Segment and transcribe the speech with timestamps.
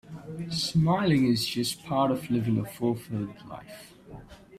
[0.49, 3.93] Smiling is just part of living a fulfilled life.